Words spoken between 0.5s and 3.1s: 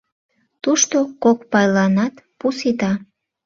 Тушто кок пайланат пу сита.